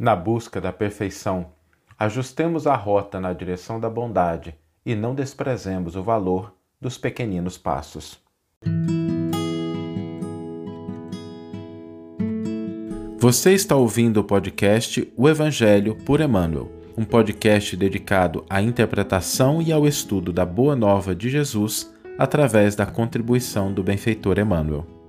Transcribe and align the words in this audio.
Na 0.00 0.16
busca 0.16 0.62
da 0.62 0.72
perfeição, 0.72 1.48
ajustemos 1.98 2.66
a 2.66 2.74
rota 2.74 3.20
na 3.20 3.34
direção 3.34 3.78
da 3.78 3.90
bondade 3.90 4.54
e 4.82 4.94
não 4.94 5.14
desprezemos 5.14 5.94
o 5.94 6.02
valor 6.02 6.54
dos 6.80 6.96
pequeninos 6.96 7.58
passos. 7.58 8.18
Você 13.18 13.52
está 13.52 13.76
ouvindo 13.76 14.20
o 14.20 14.24
podcast 14.24 15.12
O 15.18 15.28
Evangelho 15.28 15.94
por 15.94 16.22
Emmanuel, 16.22 16.72
um 16.96 17.04
podcast 17.04 17.76
dedicado 17.76 18.42
à 18.48 18.62
interpretação 18.62 19.60
e 19.60 19.70
ao 19.70 19.86
estudo 19.86 20.32
da 20.32 20.46
Boa 20.46 20.74
Nova 20.74 21.14
de 21.14 21.28
Jesus 21.28 21.94
através 22.18 22.74
da 22.74 22.86
contribuição 22.86 23.70
do 23.70 23.82
benfeitor 23.82 24.38
Emmanuel. 24.38 24.99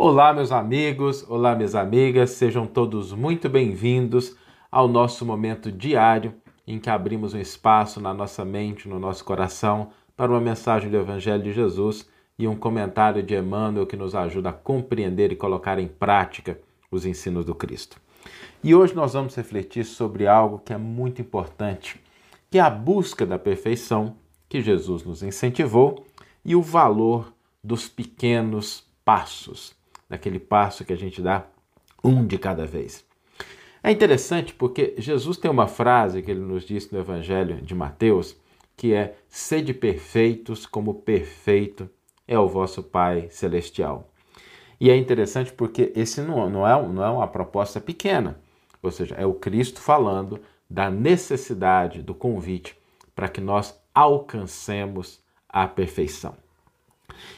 Olá, 0.00 0.32
meus 0.32 0.52
amigos, 0.52 1.28
olá, 1.28 1.56
minhas 1.56 1.74
amigas, 1.74 2.30
sejam 2.30 2.68
todos 2.68 3.12
muito 3.12 3.48
bem-vindos 3.48 4.36
ao 4.70 4.86
nosso 4.86 5.26
momento 5.26 5.72
diário 5.72 6.32
em 6.64 6.78
que 6.78 6.88
abrimos 6.88 7.34
um 7.34 7.40
espaço 7.40 8.00
na 8.00 8.14
nossa 8.14 8.44
mente, 8.44 8.88
no 8.88 9.00
nosso 9.00 9.24
coração, 9.24 9.90
para 10.16 10.30
uma 10.30 10.40
mensagem 10.40 10.88
do 10.88 10.96
Evangelho 10.96 11.42
de 11.42 11.52
Jesus 11.52 12.08
e 12.38 12.46
um 12.46 12.54
comentário 12.54 13.24
de 13.24 13.34
Emmanuel 13.34 13.88
que 13.88 13.96
nos 13.96 14.14
ajuda 14.14 14.50
a 14.50 14.52
compreender 14.52 15.32
e 15.32 15.36
colocar 15.36 15.80
em 15.80 15.88
prática 15.88 16.60
os 16.92 17.04
ensinos 17.04 17.44
do 17.44 17.52
Cristo. 17.52 18.00
E 18.62 18.76
hoje 18.76 18.94
nós 18.94 19.14
vamos 19.14 19.34
refletir 19.34 19.84
sobre 19.84 20.28
algo 20.28 20.60
que 20.60 20.72
é 20.72 20.78
muito 20.78 21.20
importante, 21.20 22.00
que 22.48 22.58
é 22.58 22.60
a 22.60 22.70
busca 22.70 23.26
da 23.26 23.36
perfeição 23.36 24.14
que 24.48 24.62
Jesus 24.62 25.02
nos 25.02 25.24
incentivou 25.24 26.06
e 26.44 26.54
o 26.54 26.62
valor 26.62 27.32
dos 27.64 27.88
pequenos 27.88 28.86
passos, 29.04 29.77
daquele 30.08 30.38
passo 30.38 30.84
que 30.84 30.92
a 30.92 30.96
gente 30.96 31.20
dá 31.20 31.46
um 32.02 32.26
de 32.26 32.38
cada 32.38 32.64
vez. 32.64 33.04
É 33.82 33.90
interessante 33.90 34.52
porque 34.54 34.94
Jesus 34.98 35.36
tem 35.36 35.50
uma 35.50 35.68
frase 35.68 36.22
que 36.22 36.30
ele 36.30 36.40
nos 36.40 36.64
disse 36.64 36.92
no 36.92 36.98
Evangelho 36.98 37.60
de 37.60 37.74
Mateus, 37.74 38.36
que 38.76 38.92
é: 38.92 39.16
Sede 39.28 39.72
perfeitos 39.72 40.66
como 40.66 40.94
perfeito 40.94 41.88
é 42.26 42.38
o 42.38 42.48
vosso 42.48 42.82
Pai 42.82 43.28
Celestial. 43.30 44.10
E 44.80 44.90
é 44.90 44.96
interessante 44.96 45.52
porque 45.52 45.92
esse 45.96 46.20
não, 46.20 46.48
não, 46.48 46.66
é, 46.66 46.86
não 46.86 47.04
é 47.04 47.10
uma 47.10 47.26
proposta 47.26 47.80
pequena, 47.80 48.38
ou 48.82 48.90
seja, 48.90 49.14
é 49.16 49.26
o 49.26 49.34
Cristo 49.34 49.80
falando 49.80 50.40
da 50.70 50.90
necessidade 50.90 52.02
do 52.02 52.14
convite 52.14 52.76
para 53.14 53.28
que 53.28 53.40
nós 53.40 53.80
alcancemos 53.94 55.20
a 55.48 55.66
perfeição. 55.66 56.36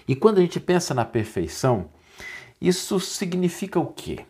E 0.06 0.14
quando 0.14 0.38
a 0.38 0.40
gente 0.42 0.60
pensa 0.60 0.92
na 0.92 1.04
perfeição, 1.04 1.88
isso 2.60 3.00
significa 3.00 3.78
o 3.78 3.86
quê? 3.86 4.26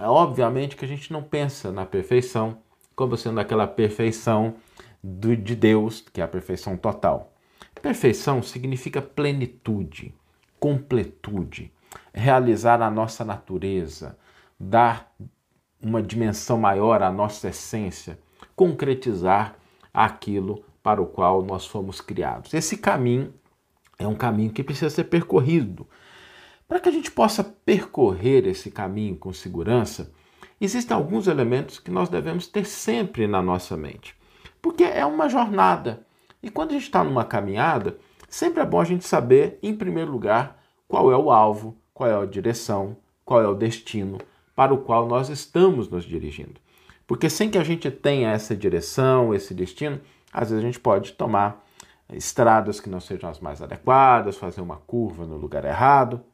É, 0.00 0.06
obviamente 0.06 0.76
que 0.76 0.84
a 0.84 0.88
gente 0.88 1.12
não 1.12 1.22
pensa 1.22 1.70
na 1.70 1.86
perfeição 1.86 2.58
como 2.96 3.16
sendo 3.16 3.40
aquela 3.40 3.66
perfeição 3.66 4.56
do, 5.02 5.36
de 5.36 5.54
Deus, 5.54 6.04
que 6.12 6.20
é 6.20 6.24
a 6.24 6.28
perfeição 6.28 6.76
total. 6.76 7.32
Perfeição 7.80 8.42
significa 8.42 9.00
plenitude, 9.00 10.14
completude, 10.58 11.72
realizar 12.12 12.82
a 12.82 12.90
nossa 12.90 13.24
natureza, 13.24 14.18
dar 14.58 15.10
uma 15.82 16.02
dimensão 16.02 16.58
maior 16.58 17.02
à 17.02 17.10
nossa 17.10 17.48
essência, 17.48 18.18
concretizar 18.54 19.56
aquilo 19.94 20.62
para 20.82 21.00
o 21.00 21.06
qual 21.06 21.42
nós 21.42 21.66
fomos 21.66 22.00
criados. 22.00 22.52
Esse 22.52 22.76
caminho 22.76 23.32
é 23.98 24.06
um 24.06 24.14
caminho 24.14 24.52
que 24.52 24.62
precisa 24.62 24.90
ser 24.90 25.04
percorrido. 25.04 25.86
Para 26.70 26.78
que 26.78 26.88
a 26.88 26.92
gente 26.92 27.10
possa 27.10 27.42
percorrer 27.42 28.46
esse 28.46 28.70
caminho 28.70 29.16
com 29.16 29.32
segurança, 29.32 30.12
existem 30.60 30.96
alguns 30.96 31.26
elementos 31.26 31.80
que 31.80 31.90
nós 31.90 32.08
devemos 32.08 32.46
ter 32.46 32.64
sempre 32.64 33.26
na 33.26 33.42
nossa 33.42 33.76
mente, 33.76 34.14
porque 34.62 34.84
é 34.84 35.04
uma 35.04 35.28
jornada. 35.28 36.06
E 36.40 36.48
quando 36.48 36.70
a 36.70 36.74
gente 36.74 36.84
está 36.84 37.02
numa 37.02 37.24
caminhada, 37.24 37.98
sempre 38.28 38.62
é 38.62 38.64
bom 38.64 38.80
a 38.80 38.84
gente 38.84 39.04
saber, 39.04 39.58
em 39.64 39.74
primeiro 39.74 40.12
lugar, 40.12 40.62
qual 40.86 41.10
é 41.10 41.16
o 41.16 41.32
alvo, 41.32 41.76
qual 41.92 42.08
é 42.08 42.14
a 42.14 42.24
direção, 42.24 42.96
qual 43.24 43.42
é 43.42 43.48
o 43.48 43.54
destino 43.56 44.18
para 44.54 44.72
o 44.72 44.78
qual 44.78 45.08
nós 45.08 45.28
estamos 45.28 45.88
nos 45.88 46.04
dirigindo. 46.04 46.60
Porque 47.04 47.28
sem 47.28 47.50
que 47.50 47.58
a 47.58 47.64
gente 47.64 47.90
tenha 47.90 48.30
essa 48.30 48.54
direção, 48.54 49.34
esse 49.34 49.52
destino, 49.52 50.00
às 50.32 50.50
vezes 50.50 50.62
a 50.62 50.66
gente 50.68 50.78
pode 50.78 51.14
tomar 51.14 51.66
estradas 52.12 52.78
que 52.78 52.88
não 52.88 53.00
sejam 53.00 53.28
as 53.28 53.40
mais 53.40 53.60
adequadas, 53.60 54.36
fazer 54.36 54.60
uma 54.60 54.76
curva 54.76 55.26
no 55.26 55.36
lugar 55.36 55.64
errado. 55.64 56.24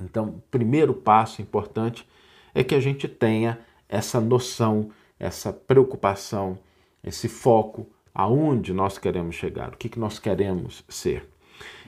Então, 0.00 0.28
o 0.28 0.42
primeiro 0.50 0.94
passo 0.94 1.42
importante 1.42 2.06
é 2.54 2.64
que 2.64 2.74
a 2.74 2.80
gente 2.80 3.06
tenha 3.08 3.58
essa 3.88 4.20
noção, 4.20 4.90
essa 5.18 5.52
preocupação, 5.52 6.58
esse 7.04 7.28
foco 7.28 7.86
aonde 8.14 8.72
nós 8.72 8.98
queremos 8.98 9.34
chegar, 9.34 9.70
o 9.70 9.76
que, 9.76 9.88
que 9.88 9.98
nós 9.98 10.18
queremos 10.18 10.84
ser. 10.88 11.28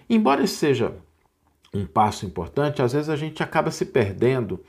Embora 0.08 0.46
seja 0.46 0.94
um 1.72 1.86
passo 1.86 2.24
importante, 2.24 2.82
às 2.82 2.92
vezes 2.92 3.08
a 3.08 3.16
gente 3.16 3.42
acaba 3.42 3.70
se 3.70 3.86
perdendo 3.86 4.60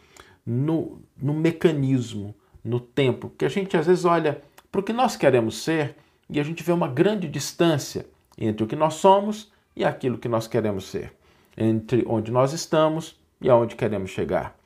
no, 0.45 1.01
no 1.15 1.33
mecanismo, 1.33 2.35
no 2.63 2.79
tempo, 2.79 3.29
porque 3.29 3.45
a 3.45 3.49
gente 3.49 3.77
às 3.77 3.85
vezes 3.85 4.05
olha 4.05 4.41
para 4.71 4.81
o 4.81 4.83
que 4.83 4.93
nós 4.93 5.15
queremos 5.15 5.63
ser 5.63 5.95
e 6.29 6.39
a 6.39 6.43
gente 6.43 6.63
vê 6.63 6.71
uma 6.71 6.87
grande 6.87 7.27
distância 7.27 8.05
entre 8.37 8.63
o 8.63 8.67
que 8.67 8.75
nós 8.75 8.95
somos 8.95 9.51
e 9.75 9.85
aquilo 9.85 10.17
que 10.17 10.27
nós 10.27 10.47
queremos 10.47 10.85
ser, 10.85 11.13
entre 11.55 12.03
onde 12.07 12.31
nós 12.31 12.53
estamos 12.53 13.19
e 13.45 13.49
aonde 13.49 13.75
queremos 13.75 14.09
chegar. 14.09 14.57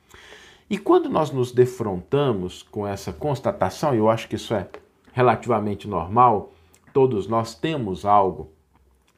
E 0.68 0.78
quando 0.78 1.10
nós 1.10 1.30
nos 1.30 1.52
defrontamos 1.52 2.62
com 2.62 2.86
essa 2.86 3.12
constatação, 3.12 3.94
e 3.94 3.98
eu 3.98 4.08
acho 4.08 4.26
que 4.26 4.36
isso 4.36 4.54
é 4.54 4.66
relativamente 5.12 5.86
normal, 5.86 6.54
todos 6.94 7.26
nós 7.26 7.54
temos 7.54 8.06
algo 8.06 8.50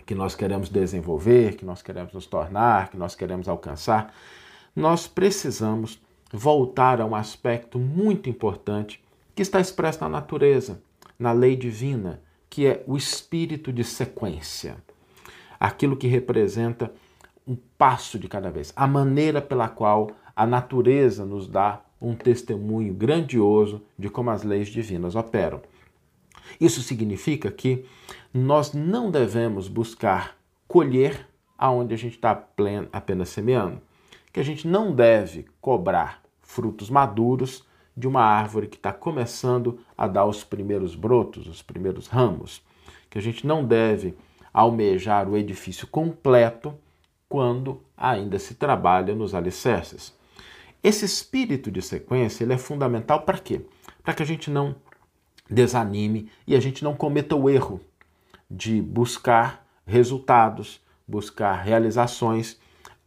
que 0.04 0.16
nós 0.16 0.34
queremos 0.34 0.68
desenvolver, 0.68 1.54
que 1.54 1.64
nós 1.64 1.80
queremos 1.80 2.12
nos 2.12 2.26
tornar, 2.26 2.88
que 2.88 2.96
nós 2.96 3.14
queremos 3.14 3.48
alcançar, 3.48 4.12
nós 4.74 5.06
precisamos 5.06 6.02
voltar 6.32 7.00
a 7.00 7.06
um 7.06 7.14
aspecto 7.14 7.78
muito 7.78 8.28
importante 8.28 9.00
que 9.32 9.42
está 9.42 9.60
expresso 9.60 10.00
na 10.00 10.08
natureza, 10.08 10.82
na 11.16 11.30
lei 11.30 11.54
divina, 11.54 12.20
que 12.50 12.66
é 12.66 12.82
o 12.84 12.96
espírito 12.96 13.72
de 13.72 13.84
sequência. 13.84 14.76
Aquilo 15.60 15.96
que 15.96 16.08
representa 16.08 16.92
um 17.47 17.56
passo 17.76 18.19
de 18.19 18.28
cada 18.28 18.50
vez, 18.50 18.72
a 18.76 18.86
maneira 18.86 19.41
pela 19.41 19.69
qual 19.69 20.10
a 20.34 20.47
natureza 20.47 21.25
nos 21.25 21.48
dá 21.48 21.82
um 22.00 22.14
testemunho 22.14 22.92
grandioso 22.92 23.82
de 23.98 24.08
como 24.08 24.30
as 24.30 24.42
leis 24.42 24.69
divinas 24.69 25.14
operam. 25.14 25.60
Isso 26.60 26.82
significa 26.82 27.50
que 27.50 27.84
nós 28.32 28.72
não 28.72 29.10
devemos 29.10 29.69
buscar 29.69 30.36
colher 30.66 31.26
aonde 31.56 31.94
a 31.94 31.97
gente 31.97 32.14
está 32.16 32.44
apenas 32.92 33.28
semeando, 33.28 33.80
que 34.32 34.41
a 34.41 34.42
gente 34.42 34.66
não 34.66 34.92
deve 34.92 35.47
cobrar 35.60 36.22
frutos 36.41 36.91
maduros 36.91 37.64
de 37.97 38.09
uma 38.09 38.22
árvore 38.22 38.66
que 38.66 38.76
está 38.76 38.92
começando 38.92 39.78
a 39.97 40.09
dar 40.09 40.24
os 40.24 40.42
primeiros 40.42 40.94
brotos, 40.94 41.47
os 41.47 41.62
primeiros 41.62 42.06
ramos, 42.06 42.62
que 43.09 43.19
a 43.19 43.22
gente 43.22 43.47
não 43.47 43.64
deve 43.64 44.14
almejar 44.53 45.28
o 45.28 45.36
edifício 45.36 45.86
completo 45.86 46.74
quando 47.32 47.82
ainda 47.97 48.38
se 48.38 48.56
trabalha 48.56 49.15
nos 49.15 49.34
alicerces. 49.34 50.12
Esse 50.84 51.06
espírito 51.06 51.70
de 51.70 51.81
sequência 51.81 52.44
ele 52.44 52.53
é 52.53 52.59
fundamental 52.59 53.22
para 53.22 53.38
quê? 53.38 53.62
Para 54.03 54.12
que 54.12 54.22
a 54.22 54.26
gente 54.26 54.50
não 54.50 54.76
desanime 55.48 56.28
e 56.47 56.54
a 56.54 56.60
gente 56.60 56.84
não 56.84 56.94
cometa 56.94 57.34
o 57.34 57.48
erro 57.48 57.81
de 58.50 58.82
buscar 58.82 59.66
resultados, 59.87 60.78
buscar 61.09 61.54
realizações 61.54 62.59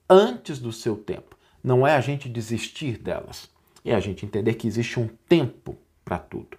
antes 0.10 0.58
do 0.58 0.72
seu 0.72 0.98
tempo. 0.98 1.38
Não 1.64 1.86
é 1.86 1.96
a 1.96 2.02
gente 2.02 2.28
desistir 2.28 2.98
delas, 2.98 3.48
é 3.86 3.94
a 3.94 4.00
gente 4.00 4.26
entender 4.26 4.56
que 4.56 4.68
existe 4.68 5.00
um 5.00 5.08
tempo 5.30 5.78
para 6.04 6.18
tudo. 6.18 6.58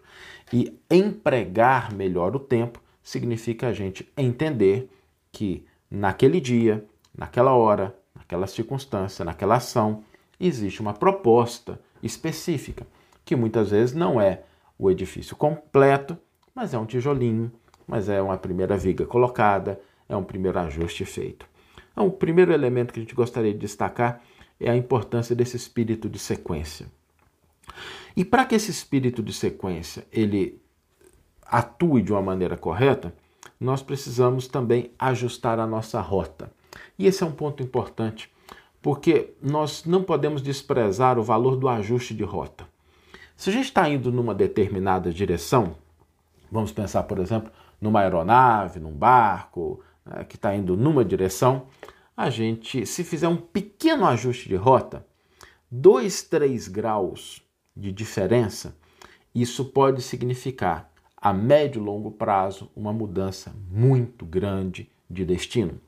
E 0.52 0.78
empregar 0.88 1.92
melhor 1.92 2.36
o 2.36 2.38
tempo 2.38 2.80
significa 3.02 3.66
a 3.66 3.72
gente 3.72 4.08
entender 4.16 4.88
que 5.32 5.66
naquele 5.90 6.40
dia, 6.40 6.84
naquela 7.16 7.52
hora, 7.52 7.96
naquela 8.14 8.46
circunstância, 8.46 9.24
naquela 9.24 9.56
ação, 9.56 10.04
existe 10.38 10.80
uma 10.80 10.92
proposta 10.92 11.80
específica, 12.02 12.86
que 13.24 13.34
muitas 13.34 13.70
vezes 13.70 13.94
não 13.94 14.20
é 14.20 14.42
o 14.78 14.90
edifício 14.90 15.34
completo, 15.34 16.16
mas 16.54 16.74
é 16.74 16.78
um 16.78 16.86
tijolinho, 16.86 17.50
mas 17.86 18.08
é 18.08 18.20
uma 18.20 18.36
primeira 18.36 18.76
viga 18.76 19.06
colocada, 19.06 19.80
é 20.08 20.16
um 20.16 20.24
primeiro 20.24 20.58
ajuste 20.58 21.04
feito. 21.04 21.46
Então, 21.92 22.06
o 22.06 22.12
primeiro 22.12 22.52
elemento 22.52 22.92
que 22.92 23.00
a 23.00 23.02
gente 23.02 23.14
gostaria 23.14 23.52
de 23.52 23.58
destacar 23.58 24.20
é 24.60 24.70
a 24.70 24.76
importância 24.76 25.34
desse 25.34 25.56
espírito 25.56 26.08
de 26.08 26.18
sequência. 26.18 26.86
E 28.16 28.24
para 28.24 28.44
que 28.44 28.54
esse 28.54 28.70
espírito 28.70 29.22
de 29.22 29.32
sequência 29.32 30.06
ele 30.12 30.60
atue 31.44 32.02
de 32.02 32.12
uma 32.12 32.22
maneira 32.22 32.56
correta, 32.56 33.14
nós 33.58 33.82
precisamos 33.82 34.48
também 34.48 34.90
ajustar 34.98 35.58
a 35.58 35.66
nossa 35.66 36.00
rota. 36.00 36.50
E 36.98 37.06
esse 37.06 37.22
é 37.22 37.26
um 37.26 37.32
ponto 37.32 37.62
importante, 37.62 38.30
porque 38.80 39.34
nós 39.42 39.84
não 39.84 40.02
podemos 40.02 40.42
desprezar 40.42 41.18
o 41.18 41.22
valor 41.22 41.56
do 41.56 41.68
ajuste 41.68 42.14
de 42.14 42.22
rota. 42.22 42.66
Se 43.36 43.50
a 43.50 43.52
gente 43.52 43.66
está 43.66 43.88
indo 43.88 44.10
numa 44.10 44.34
determinada 44.34 45.12
direção, 45.12 45.76
vamos 46.50 46.72
pensar, 46.72 47.02
por 47.02 47.18
exemplo, 47.18 47.50
numa 47.80 48.00
aeronave, 48.00 48.80
num 48.80 48.92
barco, 48.92 49.82
né, 50.04 50.24
que 50.24 50.36
está 50.36 50.54
indo 50.54 50.76
numa 50.76 51.04
direção, 51.04 51.66
a 52.16 52.30
gente, 52.30 52.86
se 52.86 53.04
fizer 53.04 53.28
um 53.28 53.36
pequeno 53.36 54.06
ajuste 54.06 54.48
de 54.48 54.56
rota, 54.56 55.04
2, 55.70 56.22
3 56.22 56.68
graus 56.68 57.42
de 57.76 57.92
diferença, 57.92 58.74
isso 59.34 59.66
pode 59.66 60.00
significar 60.00 60.90
a 61.16 61.32
médio 61.32 61.82
e 61.82 61.84
longo 61.84 62.10
prazo 62.10 62.70
uma 62.74 62.92
mudança 62.92 63.52
muito 63.70 64.24
grande 64.24 64.88
de 65.10 65.24
destino. 65.24 65.78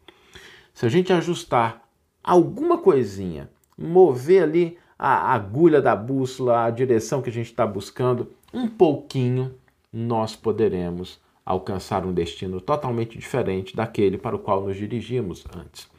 Se 0.78 0.86
a 0.86 0.88
gente 0.88 1.12
ajustar 1.12 1.82
alguma 2.22 2.78
coisinha, 2.78 3.50
mover 3.76 4.44
ali 4.44 4.78
a 4.96 5.34
agulha 5.34 5.82
da 5.82 5.96
bússola, 5.96 6.66
a 6.66 6.70
direção 6.70 7.20
que 7.20 7.28
a 7.28 7.32
gente 7.32 7.46
está 7.46 7.66
buscando, 7.66 8.32
um 8.54 8.68
pouquinho, 8.68 9.56
nós 9.92 10.36
poderemos 10.36 11.18
alcançar 11.44 12.06
um 12.06 12.12
destino 12.12 12.60
totalmente 12.60 13.18
diferente 13.18 13.74
daquele 13.74 14.16
para 14.16 14.36
o 14.36 14.38
qual 14.38 14.62
nos 14.62 14.76
dirigimos 14.76 15.44
antes. 15.52 15.90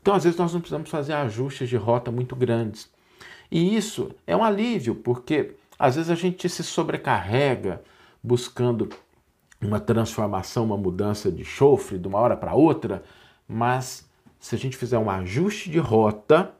Então, 0.00 0.14
às 0.14 0.24
vezes, 0.24 0.38
nós 0.38 0.54
não 0.54 0.60
precisamos 0.62 0.88
fazer 0.88 1.12
ajustes 1.12 1.68
de 1.68 1.76
rota 1.76 2.10
muito 2.10 2.34
grandes. 2.34 2.90
E 3.50 3.76
isso 3.76 4.10
é 4.26 4.34
um 4.34 4.42
alívio, 4.42 4.94
porque 4.94 5.54
às 5.78 5.96
vezes 5.96 6.10
a 6.10 6.14
gente 6.14 6.48
se 6.48 6.62
sobrecarrega 6.62 7.82
buscando 8.22 8.88
uma 9.60 9.80
transformação, 9.80 10.64
uma 10.64 10.78
mudança 10.78 11.30
de 11.30 11.44
chofre 11.44 11.98
de 11.98 12.08
uma 12.08 12.18
hora 12.20 12.38
para 12.38 12.54
outra, 12.54 13.02
mas 13.46 14.08
se 14.44 14.54
a 14.54 14.58
gente 14.58 14.76
fizer 14.76 14.98
um 14.98 15.08
ajuste 15.08 15.70
de 15.70 15.78
rota, 15.78 16.54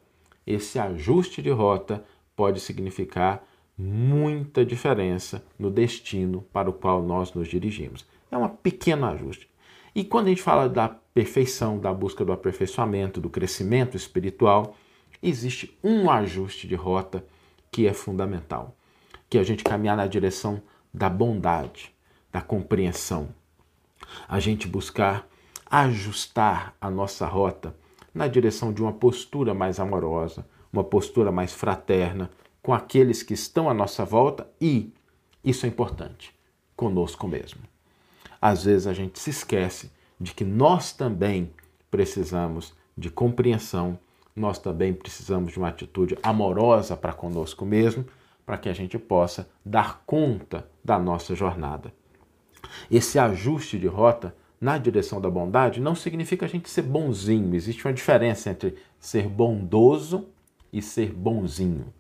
esse 0.47 0.79
ajuste 0.79 1.43
de 1.43 1.51
rota 1.51 2.03
pode 2.35 2.59
significar 2.59 3.47
muita 3.77 4.65
diferença 4.65 5.45
no 5.59 5.71
destino 5.71 6.41
para 6.51 6.71
o 6.71 6.73
qual 6.73 7.03
nós 7.03 7.35
nos 7.35 7.47
dirigimos. 7.47 8.07
É 8.31 8.39
um 8.39 8.49
pequeno 8.49 9.05
ajuste. 9.05 9.51
E 9.95 10.03
quando 10.03 10.29
a 10.29 10.29
gente 10.31 10.41
fala 10.41 10.67
da 10.67 10.89
perfeição, 10.89 11.79
da 11.79 11.93
busca 11.93 12.25
do 12.25 12.33
aperfeiçoamento, 12.33 13.21
do 13.21 13.29
crescimento 13.29 13.99
espiritual, 13.99 14.75
existe 15.23 15.79
um 15.85 16.11
ajuste 16.11 16.67
de 16.67 16.75
rota 16.75 17.23
que 17.71 17.87
é 17.87 17.93
fundamental, 17.93 18.75
que 19.29 19.37
é 19.37 19.43
a 19.43 19.45
gente 19.45 19.63
caminhar 19.63 19.95
na 19.95 20.07
direção 20.07 20.63
da 20.93 21.11
bondade, 21.11 21.95
da 22.33 22.41
compreensão, 22.41 23.29
a 24.27 24.41
gente 24.41 24.67
buscar 24.67 25.29
ajustar 25.75 26.73
a 26.81 26.89
nossa 26.89 27.27
rota 27.27 27.75
na 28.15 28.29
direção 28.29 28.73
de 28.73 28.81
uma 28.81 28.93
postura 28.93 29.53
mais 29.53 29.81
amorosa, 29.81 30.47
uma 30.73 30.85
postura 30.85 31.33
mais 31.33 31.53
fraterna 31.53 32.31
com 32.63 32.73
aqueles 32.73 33.25
que 33.25 33.35
estão 33.35 33.69
à 33.69 33.75
nossa 33.75 34.05
volta 34.05 34.49
e, 34.61 34.95
isso 35.43 35.67
é 35.67 35.69
importante, 35.69 36.33
conosco 36.77 37.27
mesmo. 37.27 37.61
Às 38.41 38.63
vezes 38.63 38.87
a 38.87 38.93
gente 38.93 39.19
se 39.19 39.31
esquece 39.31 39.91
de 40.21 40.33
que 40.33 40.45
nós 40.45 40.93
também 40.93 41.51
precisamos 41.91 42.73
de 42.97 43.11
compreensão, 43.11 43.99
nós 44.37 44.61
também 44.61 44.95
precisamos 44.95 45.53
de 45.53 45.59
uma 45.59 45.71
atitude 45.71 46.17
amorosa 46.23 46.97
para 46.97 47.13
conosco 47.13 47.67
mesmo, 47.67 48.07
para 48.47 48.59
que 48.59 48.69
a 48.69 48.73
gente 48.73 48.97
possa 48.97 49.51
dar 49.65 50.05
conta 50.07 50.69
da 50.85 51.01
nossa 51.01 51.35
jornada. 51.35 51.93
Esse 52.89 53.19
ajuste 53.19 53.77
de 53.77 53.89
rota 53.89 54.37
na 54.65 54.79
direção 54.79 55.21
da 55.21 55.29
bondade 55.29 55.79
não 55.79 55.95
significa 55.95 56.47
a 56.47 56.49
gente 56.49 56.71
ser 56.71 56.81
bonzinho. 56.81 57.55
Existe 57.55 57.87
uma 57.87 57.93
diferença 57.93 58.49
entre 58.49 58.75
ser 58.99 59.29
bondoso 59.29 60.29
e 60.73 60.81
ser 60.81 61.13
bonzinho. 61.13 61.93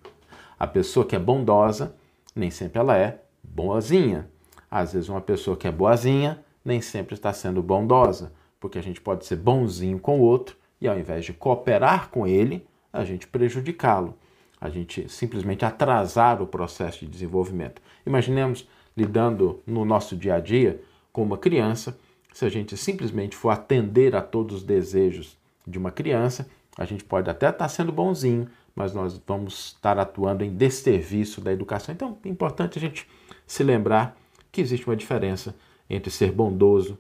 A 0.59 0.67
pessoa 0.67 1.05
que 1.05 1.15
é 1.15 1.19
bondosa, 1.19 1.95
nem 2.35 2.51
sempre 2.51 2.79
ela 2.79 2.97
é 2.97 3.21
boazinha. 3.43 4.31
Às 4.71 4.95
vezes, 4.95 5.11
uma 5.11 5.21
pessoa 5.21 5.59
que 5.59 5.69
é 5.69 5.71
boazinha 5.71 6.43
nem 6.65 6.81
sempre 6.81 7.13
está 7.15 7.35
sendo 7.35 7.63
bondosa, 7.63 8.33
porque 8.59 8.79
a 8.79 8.83
gente 8.83 8.99
pode 8.99 9.27
ser 9.27 9.37
bonzinho 9.37 9.99
com 9.99 10.21
o 10.21 10.23
outro 10.23 10.57
e, 10.81 10.89
ao 10.89 10.99
invés 10.99 11.27
de 11.27 11.35
cooperar 11.35 12.09
com 12.09 12.27
ele, 12.27 12.67
a 12.91 13.05
gente 13.05 13.27
prejudicá-lo. 13.27 14.17
A 14.59 14.71
gente 14.71 15.07
simplesmente 15.13 15.67
atrasar 15.67 16.41
o 16.41 16.47
processo 16.47 17.01
de 17.01 17.09
desenvolvimento. 17.09 17.83
Imaginemos 18.07 18.67
lidando 18.97 19.63
no 19.67 19.85
nosso 19.85 20.17
dia 20.17 20.37
a 20.37 20.41
dia 20.41 20.81
com 21.13 21.23
uma 21.23 21.37
criança 21.37 21.99
se 22.35 22.45
a 22.45 22.49
gente 22.49 22.77
simplesmente 22.77 23.37
for 23.37 23.51
atender 23.51 24.17
a 24.17 24.21
todos 24.21 24.57
os 24.57 24.63
desejos 24.65 25.39
de 25.65 25.79
uma 25.79 25.93
criança, 25.93 26.49
a 26.77 26.85
gente 26.85 27.05
pode 27.05 27.31
até 27.31 27.49
estar 27.49 27.69
sendo 27.69 27.93
bonzinho, 27.93 28.49
mas 28.75 28.93
nós 28.93 29.23
vamos 29.25 29.69
estar 29.77 30.01
atuando 30.01 30.43
em 30.43 30.53
desserviço 30.53 31.41
da 31.41 31.53
educação. 31.53 31.95
Então, 31.95 32.19
é 32.25 32.29
importante 32.29 32.77
a 32.77 32.81
gente 32.81 33.09
se 33.47 33.63
lembrar 33.63 34.17
que 34.51 34.61
existe 34.61 34.85
uma 34.85 34.97
diferença 34.97 35.55
entre 35.89 36.11
ser 36.11 36.33
bondoso 36.33 36.99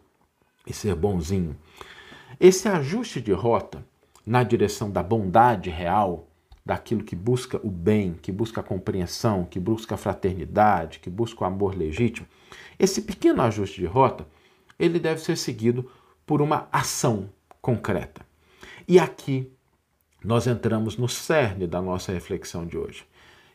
e 0.65 0.73
ser 0.73 0.95
bonzinho. 0.95 1.57
Esse 2.39 2.69
ajuste 2.69 3.21
de 3.21 3.33
rota 3.33 3.85
na 4.25 4.45
direção 4.45 4.89
da 4.89 5.03
bondade 5.03 5.69
real, 5.69 6.29
daquilo 6.65 7.03
que 7.03 7.17
busca 7.17 7.61
o 7.65 7.71
bem, 7.71 8.15
que 8.23 8.31
busca 8.31 8.61
a 8.61 8.65
compreensão, 8.65 9.45
que 9.45 9.59
busca 9.59 9.97
a 9.97 9.99
fraternidade, 9.99 11.01
que 11.01 11.11
busca 11.11 11.43
o 11.43 11.47
amor 11.47 11.77
legítimo, 11.77 12.27
esse 12.79 13.03
pequeno 13.03 13.43
ajuste 13.43 13.81
de 13.81 13.87
rota 13.87 14.25
ele 14.85 14.99
deve 14.99 15.21
ser 15.21 15.37
seguido 15.37 15.91
por 16.27 16.41
uma 16.41 16.69
ação 16.73 17.31
concreta. 17.61 18.25
E 18.87 18.99
aqui 18.99 19.51
nós 20.23 20.47
entramos 20.47 20.97
no 20.97 21.09
cerne 21.09 21.67
da 21.67 21.83
nossa 21.83 22.13
reflexão 22.13 22.67
de 22.67 22.79
hoje, 22.79 23.07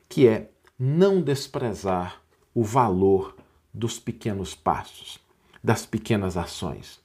que 0.07 0.27
é 0.27 0.49
não 0.77 1.21
desprezar 1.21 2.21
o 2.53 2.63
valor 2.63 3.35
dos 3.73 3.99
pequenos 3.99 4.55
passos, 4.55 5.19
das 5.63 5.85
pequenas 5.85 6.37
ações. 6.37 6.99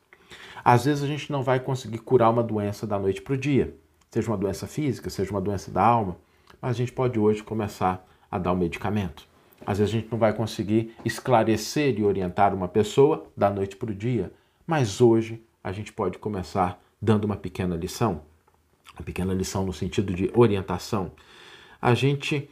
Às 0.64 0.84
vezes 0.84 1.02
a 1.02 1.06
gente 1.06 1.30
não 1.30 1.42
vai 1.42 1.60
conseguir 1.60 1.98
curar 1.98 2.30
uma 2.30 2.42
doença 2.42 2.86
da 2.86 2.98
noite 2.98 3.20
para 3.20 3.34
o 3.34 3.38
dia, 3.38 3.76
seja 4.10 4.30
uma 4.30 4.38
doença 4.38 4.66
física, 4.66 5.10
seja 5.10 5.30
uma 5.30 5.40
doença 5.40 5.70
da 5.70 5.84
alma, 5.84 6.16
mas 6.60 6.70
a 6.70 6.74
gente 6.74 6.92
pode 6.92 7.18
hoje 7.18 7.42
começar 7.42 8.06
a 8.30 8.38
dar 8.38 8.52
o 8.52 8.56
medicamento. 8.56 9.26
Às 9.66 9.78
vezes 9.78 9.94
a 9.94 9.98
gente 9.98 10.10
não 10.10 10.18
vai 10.18 10.32
conseguir 10.32 10.94
esclarecer 11.04 11.98
e 11.98 12.04
orientar 12.04 12.54
uma 12.54 12.68
pessoa 12.68 13.26
da 13.36 13.50
noite 13.50 13.76
para 13.76 13.90
o 13.90 13.94
dia, 13.94 14.32
mas 14.66 15.00
hoje 15.00 15.42
a 15.62 15.72
gente 15.72 15.92
pode 15.92 16.18
começar 16.18 16.82
dando 17.00 17.24
uma 17.24 17.36
pequena 17.36 17.76
lição, 17.76 18.22
uma 18.94 19.02
pequena 19.02 19.32
lição 19.32 19.64
no 19.64 19.72
sentido 19.72 20.12
de 20.12 20.30
orientação. 20.34 21.12
A 21.80 21.94
gente 21.94 22.48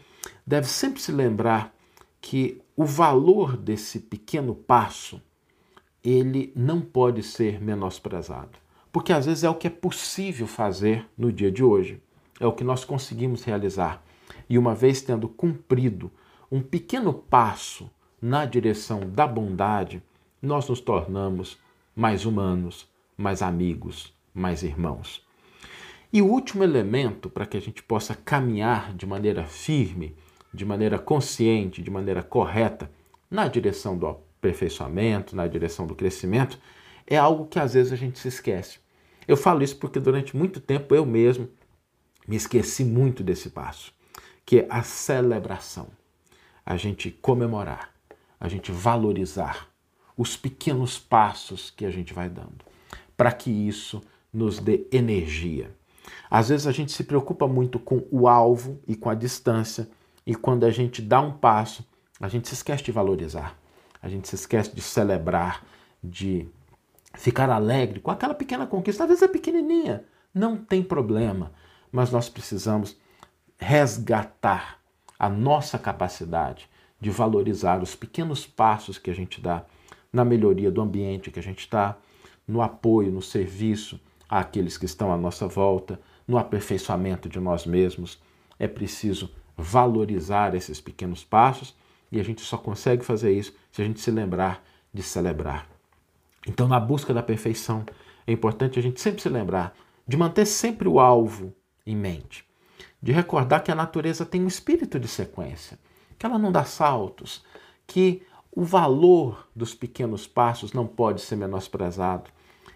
deve 0.47 0.67
sempre 0.67 1.01
se 1.01 1.13
lembrar 1.13 1.75
que 2.21 2.61
o 2.77 2.85
valor 2.85 3.57
desse 3.57 3.99
pequeno 3.99 4.55
passo 4.55 5.21
ele 6.03 6.53
não 6.57 6.81
pode 6.81 7.23
ser 7.23 7.61
menosprezado, 7.61 8.59
porque 8.91 9.13
às 9.13 9.27
vezes 9.27 9.45
é 9.45 9.51
o 9.51 9.55
que 9.55 9.67
é 9.67 9.71
possível 9.71 10.47
fazer 10.47 11.07
no 11.17 11.33
dia 11.33 11.51
de 11.51 11.63
hoje, 11.63 12.03
é 12.41 12.47
o 12.47 12.53
que 12.53 12.65
nós 12.65 12.85
conseguimos 12.85 13.45
realizar. 13.45 14.03
E 14.49 14.59
uma 14.59 14.75
vez 14.75 15.01
tendo 15.01 15.29
cumprido 15.29 16.11
um 16.53 16.61
pequeno 16.61 17.15
passo 17.15 17.91
na 18.21 18.45
direção 18.45 19.09
da 19.09 19.27
bondade, 19.27 20.03
nós 20.43 20.69
nos 20.69 20.83
tornamos 20.83 21.59
mais 21.97 22.27
humanos, 22.27 22.87
mais 23.17 23.41
amigos, 23.41 24.13
mais 24.35 24.63
irmãos. 24.63 25.27
E 26.13 26.21
o 26.21 26.27
último 26.27 26.63
elemento 26.63 27.31
para 27.31 27.47
que 27.47 27.57
a 27.57 27.61
gente 27.61 27.83
possa 27.83 28.15
caminhar 28.15 28.93
de 28.93 29.07
maneira 29.07 29.45
firme, 29.45 30.15
de 30.53 30.67
maneira 30.67 30.99
consciente, 30.99 31.81
de 31.81 31.91
maneira 31.91 32.23
correta, 32.23 32.91
na 33.31 33.49
direção 33.49 33.97
do 33.97 34.07
aperfeiçoamento, 34.07 35.35
na 35.35 35.47
direção 35.47 35.87
do 35.87 35.95
crescimento, 35.95 36.61
é 37.07 37.17
algo 37.17 37.47
que 37.47 37.59
às 37.59 37.73
vezes 37.73 37.95
a 37.95 37.97
gente 37.97 38.19
se 38.19 38.29
esquece. 38.29 38.79
Eu 39.27 39.39
falo 39.39 39.63
isso 39.63 39.79
porque 39.79 39.99
durante 39.99 40.37
muito 40.37 40.61
tempo 40.61 40.95
eu 40.95 41.07
mesmo 41.07 41.49
me 42.29 42.37
esqueci 42.37 42.85
muito 42.85 43.23
desse 43.23 43.49
passo, 43.49 43.91
que 44.45 44.59
é 44.59 44.67
a 44.69 44.83
celebração 44.83 45.89
a 46.65 46.77
gente 46.77 47.11
comemorar, 47.11 47.91
a 48.39 48.49
gente 48.49 48.71
valorizar 48.71 49.69
os 50.17 50.37
pequenos 50.37 50.99
passos 50.99 51.71
que 51.71 51.85
a 51.85 51.91
gente 51.91 52.13
vai 52.13 52.29
dando, 52.29 52.65
para 53.17 53.33
que 53.33 53.51
isso 53.51 54.03
nos 54.33 54.59
dê 54.59 54.87
energia. 54.93 55.75
Às 56.31 56.49
vezes 56.49 56.67
a 56.67 56.73
gente 56.73 56.93
se 56.93 57.05
preocupa 57.05 57.47
muito 57.47 57.79
com 57.79 58.07
o 58.11 58.29
alvo 58.29 58.81
e 58.87 58.95
com 58.95 59.11
a 59.11 59.15
distância, 59.15 59.89
e 60.27 60.35
quando 60.35 60.65
a 60.65 60.71
gente 60.71 61.03
dá 61.03 61.21
um 61.21 61.33
passo, 61.33 61.87
a 62.21 62.29
gente 62.29 62.49
se 62.49 62.55
esquece 62.55 62.85
de 62.85 62.93
valorizar, 62.93 63.59
a 64.01 64.09
gente 64.09 64.29
se 64.29 64.35
esquece 64.35 64.75
de 64.75 64.81
celebrar, 64.81 65.65
de 66.03 66.49
ficar 67.15 67.51
alegre 67.51 68.01
com 68.01 68.11
aquela 68.11 68.35
pequena 68.35 68.67
conquista. 68.67 69.05
Às 69.05 69.09
vezes 69.09 69.23
é 69.23 69.29
pequenininha, 69.29 70.05
não 70.33 70.57
tem 70.57 70.83
problema, 70.83 71.53
mas 71.91 72.11
nós 72.11 72.29
precisamos 72.29 72.97
resgatar 73.59 74.82
a 75.23 75.29
nossa 75.29 75.79
capacidade 75.79 76.69
de 77.01 77.09
valorizar 77.09 77.81
os 77.81 77.95
pequenos 77.95 78.45
passos 78.45 78.99
que 78.99 79.09
a 79.09 79.15
gente 79.15 79.41
dá 79.41 79.65
na 80.13 80.25
melhoria 80.25 80.69
do 80.69 80.81
ambiente 80.81 81.31
que 81.31 81.39
a 81.39 81.43
gente 81.43 81.61
está, 81.61 81.97
no 82.47 82.61
apoio, 82.61 83.13
no 83.13 83.23
serviço 83.23 84.01
àqueles 84.29 84.77
que 84.77 84.85
estão 84.85 85.13
à 85.13 85.17
nossa 85.17 85.47
volta, 85.47 86.01
no 86.27 86.39
aperfeiçoamento 86.39 87.29
de 87.29 87.39
nós 87.39 87.65
mesmos. 87.65 88.21
É 88.59 88.67
preciso 88.67 89.31
valorizar 89.57 90.57
esses 90.57 90.81
pequenos 90.81 91.23
passos 91.23 91.73
e 92.11 92.19
a 92.19 92.25
gente 92.25 92.41
só 92.41 92.59
consegue 92.59 93.05
fazer 93.05 93.31
isso 93.31 93.55
se 93.71 93.81
a 93.81 93.85
gente 93.85 94.01
se 94.01 94.11
lembrar 94.11 94.61
de 94.93 95.05
celebrar. 95.05 95.69
Então, 96.49 96.67
na 96.67 96.81
busca 96.81 97.15
da 97.15 97.23
perfeição, 97.23 97.87
é 98.27 98.33
importante 98.33 98.77
a 98.77 98.83
gente 98.83 99.01
sempre 99.01 99.23
se 99.23 99.29
lembrar 99.29 99.73
de 100.05 100.17
manter 100.17 100.47
sempre 100.47 100.89
o 100.89 100.99
alvo 100.99 101.55
em 101.87 101.95
mente, 101.95 102.45
de 103.03 103.13
recordar 103.13 103.65
que 103.65 103.71
a 103.71 103.75
natureza 103.75 104.25
tem 104.25 104.43
um 104.43 104.49
espírito 104.49 105.01
de 105.01 105.09
sequência, 105.09 105.79
que 106.19 106.25
ela 106.25 106.39
não 106.39 106.53
dá 106.53 106.65
saltos, 106.65 107.45
que 107.87 108.23
o 108.55 108.63
valor 108.63 109.49
dos 109.57 109.75
pequenos 109.75 110.27
passos 110.27 110.73
não 110.73 110.87
pode 110.87 111.21
ser 111.21 111.37
menosprezado 111.37 112.31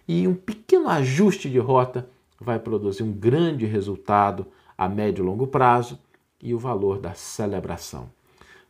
e 0.09 0.27
um 0.27 0.35
pequeno 0.35 0.89
ajuste 0.89 1.51
de 1.51 1.59
rota 1.59 2.09
vai 2.41 2.59
produzir 2.59 3.03
um 3.03 3.13
grande 3.13 3.67
resultado 3.67 4.47
a 4.77 4.89
médio 4.89 5.23
e 5.23 5.27
longo 5.27 5.47
prazo 5.47 5.99
e 6.41 6.55
o 6.55 6.59
valor 6.59 6.99
da 6.99 7.15
celebração. 7.15 8.09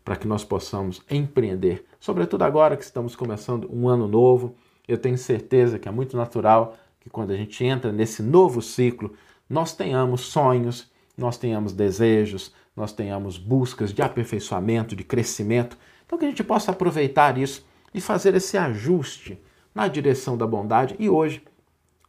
Para 0.04 0.16
que 0.16 0.26
nós 0.26 0.44
possamos 0.44 1.02
empreender, 1.10 1.84
sobretudo 1.98 2.42
agora 2.42 2.76
que 2.76 2.84
estamos 2.84 3.16
começando 3.16 3.68
um 3.72 3.88
ano 3.88 4.06
novo, 4.06 4.54
eu 4.86 4.96
tenho 4.96 5.18
certeza 5.18 5.78
que 5.78 5.88
é 5.88 5.90
muito 5.90 6.16
natural 6.16 6.76
que 7.00 7.10
quando 7.10 7.32
a 7.32 7.36
gente 7.36 7.64
entra 7.64 7.92
nesse 7.92 8.22
novo 8.22 8.62
ciclo, 8.62 9.14
nós 9.48 9.74
tenhamos 9.74 10.22
sonhos, 10.22 10.90
nós 11.16 11.38
tenhamos 11.38 11.72
desejos, 11.72 12.52
nós 12.74 12.92
tenhamos 12.92 13.38
buscas 13.38 13.92
de 13.92 14.02
aperfeiçoamento, 14.02 14.94
de 14.94 15.02
crescimento. 15.02 15.78
Então, 16.04 16.18
que 16.18 16.24
a 16.24 16.28
gente 16.28 16.44
possa 16.44 16.72
aproveitar 16.72 17.38
isso 17.38 17.66
e 17.94 18.00
fazer 18.00 18.34
esse 18.34 18.56
ajuste 18.58 19.40
na 19.74 19.88
direção 19.88 20.36
da 20.36 20.46
bondade 20.46 20.94
e 20.98 21.08
hoje 21.08 21.42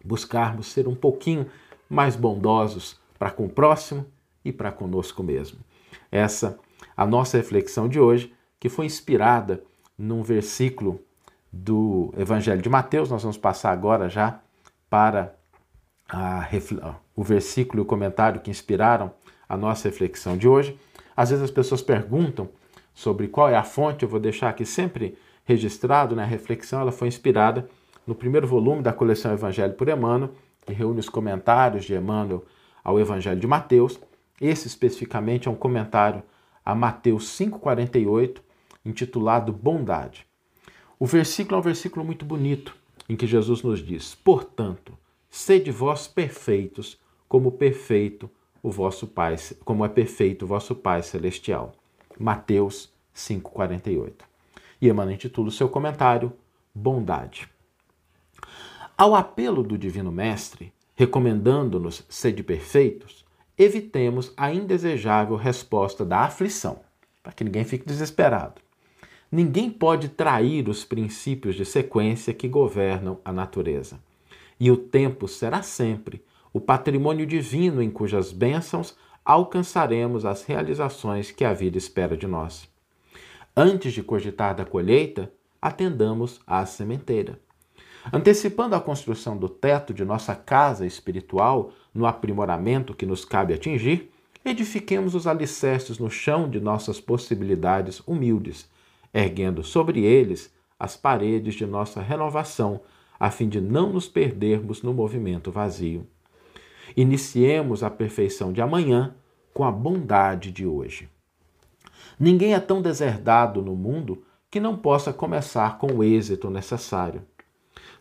buscarmos 0.04 0.68
ser 0.68 0.88
um 0.88 0.96
pouquinho 0.96 1.48
mais 1.90 2.16
bondosos 2.16 3.00
para 3.18 3.32
com 3.32 3.46
o 3.46 3.50
próximo 3.50 4.06
e 4.44 4.52
para 4.52 4.72
conosco 4.72 5.24
mesmo. 5.24 5.60
Essa 6.12 6.60
a 6.96 7.06
nossa 7.06 7.38
reflexão 7.38 7.88
de 7.88 8.00
hoje, 8.00 8.34
que 8.60 8.70
foi 8.70 8.86
inspirada 8.86 9.64
num 9.98 10.24
versículo 10.24 11.00
do 11.52 12.14
Evangelho 12.18 12.62
de 12.62 12.70
Mateus. 12.70 13.10
Nós 13.10 13.22
vamos 13.22 13.38
passar 13.38 13.72
agora 13.72 14.10
já 14.10 14.40
para 14.90 15.36
a, 16.10 16.48
o 17.18 17.24
versículo 17.24 17.82
e 17.82 17.84
o 17.84 17.86
comentário 17.86 18.40
que 18.40 18.52
inspiraram 18.52 19.12
a 19.50 19.58
nossa 19.58 19.90
reflexão 19.90 20.38
de 20.38 20.48
hoje. 20.48 20.80
Às 21.16 21.32
vezes 21.32 21.44
as 21.44 21.52
pessoas 21.52 21.82
perguntam 21.82 22.48
sobre 22.94 23.28
qual 23.28 23.50
é 23.50 23.56
a 23.56 23.64
fonte, 23.64 24.04
eu 24.04 24.10
vou 24.10 24.20
deixar 24.20 24.50
aqui 24.50 24.66
sempre 24.66 25.18
registrado, 25.44 26.16
né? 26.16 26.24
a 26.24 26.28
reflexão 26.28 26.80
ela 26.80 26.92
foi 26.92 27.08
inspirada 27.08 27.68
no 28.06 28.14
primeiro 28.14 28.46
volume 28.46 28.84
da 28.84 28.94
coleção 28.94 29.34
Evangelho 29.34 29.74
por 29.74 29.90
Emmanuel, 29.90 30.32
que 30.66 30.74
reúne 30.74 31.00
os 31.00 31.10
comentários 31.10 31.86
de 31.86 31.96
Emmanuel 31.96 32.46
ao 32.84 33.00
Evangelho 33.00 33.40
de 33.40 33.48
Mateus. 33.48 34.00
Esse 34.40 34.68
especificamente 34.68 35.48
é 35.48 35.52
um 35.52 35.56
comentário 35.56 36.22
a 36.64 36.76
Mateus 36.76 37.26
5,48, 37.38 38.38
intitulado 38.86 39.52
Bondade. 39.52 40.28
O 41.00 41.06
versículo 41.06 41.56
é 41.56 41.60
um 41.60 41.64
versículo 41.64 42.06
muito 42.06 42.26
bonito, 42.26 42.76
em 43.10 43.16
que 43.16 43.26
Jesus 43.26 43.64
nos 43.64 43.80
diz: 43.80 44.14
Portanto, 44.16 44.98
sede 45.30 45.72
vós 45.72 46.08
perfeitos, 46.08 47.00
como 47.28 47.52
perfeito 47.52 48.30
o 48.62 48.72
vosso 48.72 49.08
Pai, 49.08 49.36
como 49.64 49.86
é 49.86 49.90
perfeito 49.90 50.44
o 50.44 50.48
vosso 50.48 50.76
Pai 50.76 51.04
celestial. 51.04 51.74
Mateus 52.20 52.92
5:48. 53.14 54.26
E 54.82 54.90
Emmanuel 54.90 55.16
intitula 55.16 55.48
o 55.48 55.52
seu 55.52 55.70
comentário 55.70 56.34
Bondade. 56.74 57.48
Ao 58.98 59.16
apelo 59.16 59.64
do 59.64 59.78
Divino 59.78 60.12
Mestre, 60.12 60.74
recomendando-nos 60.96 62.04
sede 62.10 62.44
perfeitos, 62.44 63.26
evitemos 63.58 64.34
a 64.36 64.52
indesejável 64.52 65.36
resposta 65.36 66.04
da 66.06 66.22
aflição, 66.22 66.80
para 67.24 67.32
que 67.32 67.44
ninguém 67.44 67.64
fique 67.64 67.86
desesperado. 67.86 68.62
Ninguém 69.32 69.70
pode 69.70 70.10
trair 70.10 70.70
os 70.70 70.86
princípios 70.86 71.56
de 71.56 71.66
sequência 71.66 72.34
que 72.34 72.48
governam 72.48 73.20
a 73.26 73.32
natureza. 73.32 74.00
E 74.60 74.72
o 74.72 74.78
tempo 74.78 75.28
será 75.28 75.62
sempre 75.62 76.24
o 76.58 76.62
patrimônio 76.62 77.26
divino 77.26 77.82
em 77.82 77.90
cujas 77.90 78.32
bênçãos 78.32 78.96
alcançaremos 79.24 80.26
as 80.26 80.44
realizações 80.44 81.32
que 81.32 81.46
a 81.46 81.54
vida 81.54 81.78
espera 81.78 82.18
de 82.18 82.28
nós. 82.28 82.68
Antes 83.56 83.94
de 83.94 84.04
cogitar 84.04 84.56
da 84.56 84.66
colheita, 84.66 85.32
atendamos 85.62 86.40
à 86.46 86.66
sementeira. 86.66 87.40
Antecipando 88.12 88.76
a 88.76 88.80
construção 88.80 89.38
do 89.38 89.50
teto 89.50 89.94
de 89.94 90.04
nossa 90.04 90.36
casa 90.36 90.86
espiritual 90.86 91.72
no 91.94 92.06
aprimoramento 92.06 92.94
que 92.94 93.06
nos 93.06 93.24
cabe 93.26 93.54
atingir, 93.54 94.12
edifiquemos 94.44 95.14
os 95.14 95.28
alicerces 95.28 96.00
no 96.00 96.10
chão 96.10 96.50
de 96.50 96.60
nossas 96.60 97.00
possibilidades 97.00 98.02
humildes 98.06 98.70
erguendo 99.14 99.64
sobre 99.64 100.04
eles 100.04 100.54
as 100.80 100.96
paredes 100.96 101.56
de 101.56 101.66
nossa 101.66 102.02
renovação, 102.02 102.82
a 103.20 103.32
fim 103.32 103.50
de 103.50 103.60
não 103.60 103.92
nos 103.92 104.08
perdermos 104.08 104.84
no 104.84 104.94
movimento 104.94 105.52
vazio. 105.52 106.06
Iniciemos 106.96 107.84
a 107.84 107.90
perfeição 107.90 108.54
de 108.54 108.62
amanhã 108.62 109.16
com 109.54 109.64
a 109.64 109.72
bondade 109.72 110.52
de 110.52 110.66
hoje. 110.66 111.10
Ninguém 112.20 112.54
é 112.54 112.60
tão 112.60 112.82
deserdado 112.82 113.62
no 113.62 113.76
mundo 113.76 114.24
que 114.50 114.60
não 114.60 114.78
possa 114.78 115.12
começar 115.12 115.78
com 115.78 115.88
o 115.88 116.04
êxito 116.04 116.50
necessário. 116.50 117.22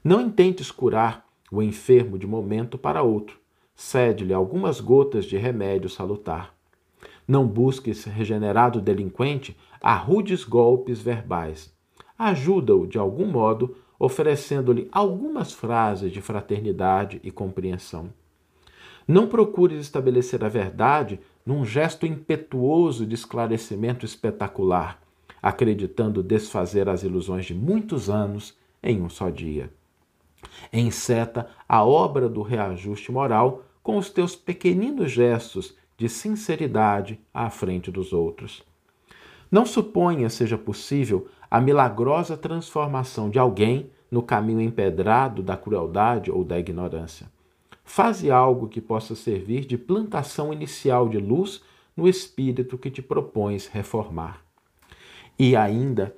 Não 0.03 0.21
intentes 0.21 0.71
curar 0.71 1.27
o 1.51 1.63
enfermo 1.63 2.19
de 2.19 2.27
momento 2.27 2.79
para 2.79 3.03
outro. 3.03 3.39
Cede-lhe 3.75 4.33
algumas 4.33 4.81
gotas 4.81 5.25
de 5.25 5.37
remédio 5.37 5.91
salutar. 5.91 6.55
Não 7.27 7.47
busques 7.47 8.05
regenerado 8.05 8.81
delinquente 8.81 9.57
a 9.81 9.95
rudes 9.95 10.45
golpes 10.45 11.01
verbais. 11.01 11.75
Ajuda-o 12.19 12.87
de 12.87 12.99
algum 12.99 13.27
modo, 13.27 13.77
oferecendo-lhe 13.99 14.89
algumas 14.93 15.53
frases 15.53 16.13
de 16.13 16.23
fraternidade 16.23 17.21
e 17.23 17.31
compreensão. 17.31 18.11
Não 19.07 19.29
procures 19.29 19.81
estabelecer 19.81 20.45
a 20.45 20.49
verdade 20.49 21.21
num 21.45 21.65
gesto 21.65 22.05
impetuoso 22.05 23.07
de 23.07 23.15
esclarecimento 23.15 24.05
espetacular, 24.05 25.01
acreditando 25.41 26.23
desfazer 26.23 26.89
as 26.89 27.05
ilusões 27.05 27.47
de 27.47 27.55
muitos 27.55 28.11
anos 28.11 28.57
em 28.83 29.01
um 29.01 29.09
só 29.09 29.31
dia. 29.31 29.73
Enceta 30.73 31.49
a 31.69 31.85
obra 31.85 32.29
do 32.29 32.43
reajuste 32.43 33.13
moral 33.13 33.65
com 33.83 33.97
os 33.97 34.11
teus 34.11 34.35
pequeninos 34.35 35.13
gestos 35.13 35.77
de 35.97 36.09
sinceridade 36.09 37.21
à 37.33 37.49
frente 37.49 37.91
dos 37.91 38.13
outros. 38.13 38.65
Não 39.51 39.65
suponha 39.65 40.29
seja 40.29 40.59
possível 40.59 41.29
a 41.49 41.61
milagrosa 41.61 42.37
transformação 42.37 43.31
de 43.31 43.39
alguém 43.39 43.91
no 44.11 44.23
caminho 44.23 44.61
empedrado 44.61 45.43
da 45.43 45.57
crueldade 45.57 46.31
ou 46.31 46.43
da 46.43 46.59
ignorância. 46.59 47.36
Faze 47.89 48.33
algo 48.33 48.69
que 48.69 48.81
possa 48.81 49.15
servir 49.15 49.65
de 49.65 49.79
plantação 49.79 50.53
inicial 50.53 51.09
de 51.09 51.19
luz 51.19 51.63
no 51.97 52.07
espírito 52.09 52.77
que 52.77 52.91
te 52.91 53.01
propões 53.01 53.69
reformar. 53.69 54.43
E 55.39 55.55
ainda, 55.55 56.15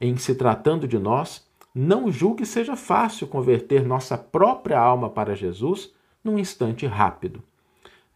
em 0.00 0.16
se 0.16 0.34
tratando 0.34 0.88
de 0.88 0.98
nós, 0.98 1.46
não 1.74 2.10
julgue 2.10 2.46
seja 2.46 2.74
fácil 2.74 3.26
converter 3.26 3.84
nossa 3.84 4.16
própria 4.16 4.80
alma 4.80 5.10
para 5.10 5.36
Jesus 5.36 5.92
num 6.24 6.38
instante 6.38 6.86
rápido. 6.86 7.42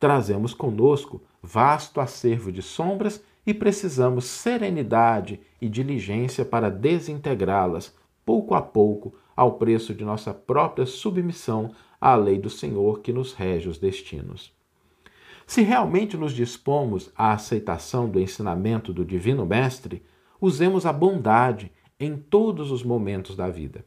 Trazemos 0.01 0.55
conosco 0.55 1.23
vasto 1.43 2.01
acervo 2.01 2.51
de 2.51 2.63
sombras 2.63 3.23
e 3.47 3.53
precisamos 3.53 4.25
serenidade 4.25 5.39
e 5.61 5.69
diligência 5.69 6.47
para 6.47 6.71
desintegrá-las, 6.71 7.95
pouco 8.25 8.55
a 8.55 8.63
pouco, 8.63 9.15
ao 9.37 9.53
preço 9.53 9.95
de 9.95 10.03
nossa 10.03 10.33
própria 10.33 10.87
submissão 10.87 11.73
à 12.07 12.15
lei 12.15 12.39
do 12.39 12.49
Senhor 12.49 13.01
que 13.01 13.13
nos 13.13 13.33
rege 13.33 13.69
os 13.69 13.79
destinos. 13.79 14.55
Se 15.45 15.63
realmente 15.63 16.17
nos 16.17 16.33
dispomos 16.33 17.11
à 17.17 17.33
aceitação 17.33 18.09
do 18.09 18.21
ensinamento 18.21 18.93
do 18.93 19.05
Divino 19.05 19.45
Mestre, 19.45 20.05
usemos 20.41 20.87
a 20.87 20.93
bondade 20.93 21.73
em 21.99 22.17
todos 22.17 22.71
os 22.71 22.85
momentos 22.85 23.35
da 23.35 23.49
vida. 23.49 23.85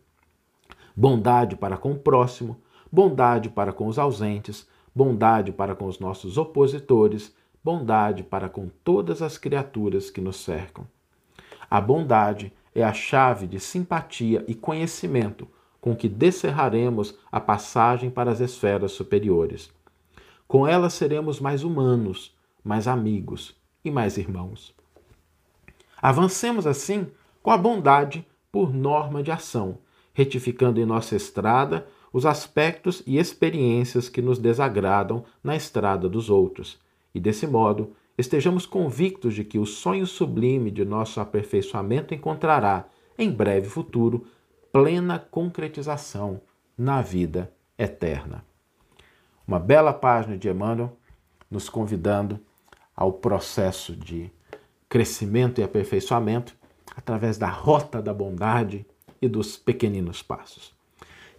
Bondade 0.93 1.55
para 1.55 1.77
com 1.77 1.93
o 1.93 1.97
próximo, 1.97 2.59
bondade 2.91 3.47
para 3.49 3.71
com 3.71 3.88
os 3.88 3.97
ausentes, 3.97 4.67
bondade 4.93 5.53
para 5.53 5.73
com 5.73 5.85
os 5.85 5.97
nossos 5.97 6.38
opositores, 6.38 7.33
bondade 7.63 8.21
para 8.21 8.49
com 8.49 8.67
todas 8.83 9.21
as 9.21 9.38
criaturas 9.38 10.09
que 10.09 10.19
nos 10.19 10.43
cercam. 10.43 10.85
A 11.71 11.79
bondade 11.79 12.51
é 12.75 12.83
a 12.83 12.91
chave 12.91 13.47
de 13.47 13.61
simpatia 13.61 14.43
e 14.45 14.53
conhecimento 14.53 15.47
com 15.81 15.95
que 15.95 16.09
descerraremos 16.09 17.15
a 17.31 17.39
passagem 17.39 18.09
para 18.09 18.31
as 18.31 18.39
esferas 18.39 18.91
superiores. 18.91 19.71
Com 20.48 20.67
ela 20.67 20.89
seremos 20.89 21.39
mais 21.39 21.63
humanos, 21.63 22.36
mais 22.63 22.88
amigos 22.88 23.55
e 23.83 23.91
mais 23.91 24.17
irmãos. 24.17 24.74
Avancemos 26.01 26.65
assim 26.65 27.07
com 27.41 27.51
a 27.51 27.57
bondade 27.57 28.25
por 28.51 28.74
norma 28.74 29.21
de 29.21 29.31
ação, 29.31 29.77
retificando 30.13 30.79
em 30.79 30.86
nossa 30.86 31.15
estrada 31.15 31.88
os 32.12 32.25
aspectos 32.25 33.03
e 33.05 33.17
experiências 33.17 34.09
que 34.09 34.21
nos 34.21 34.39
desagradam 34.39 35.24
na 35.43 35.55
estrada 35.55 36.09
dos 36.09 36.29
outros, 36.29 36.79
e 37.13 37.19
desse 37.19 37.45
modo 37.45 37.93
estejamos 38.17 38.65
convictos 38.65 39.33
de 39.33 39.43
que 39.43 39.59
o 39.59 39.65
sonho 39.65 40.05
sublime 40.05 40.71
de 40.71 40.83
nosso 40.83 41.21
aperfeiçoamento 41.21 42.13
encontrará, 42.13 42.86
em 43.17 43.31
breve 43.31 43.69
futuro, 43.69 44.25
plena 44.71 45.19
concretização 45.19 46.41
na 46.77 47.01
vida 47.01 47.51
eterna. 47.77 48.43
Uma 49.47 49.59
bela 49.59 49.93
página 49.93 50.38
de 50.38 50.49
Emmanuel 50.49 50.95
nos 51.49 51.69
convidando 51.69 52.39
ao 52.95 53.13
processo 53.13 53.95
de 53.95 54.31
crescimento 54.88 55.59
e 55.59 55.63
aperfeiçoamento 55.63 56.55
através 56.95 57.38
da 57.38 57.47
rota 57.47 58.01
da 58.01 58.13
bondade 58.13 58.85
e 59.21 59.27
dos 59.27 59.57
pequeninos 59.57 60.21
passos. 60.21 60.73